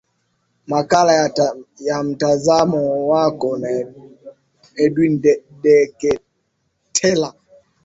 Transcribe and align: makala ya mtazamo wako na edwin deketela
makala 0.67 1.13
ya 1.87 2.03
mtazamo 2.03 3.07
wako 3.07 3.57
na 3.57 3.69
edwin 4.75 5.21
deketela 5.61 7.33